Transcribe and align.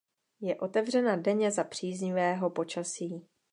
Je 0.41 0.55
otevřena 0.55 1.15
denně 1.15 1.51
za 1.51 1.63
příznivého 1.63 2.49
počasí. 2.49 3.27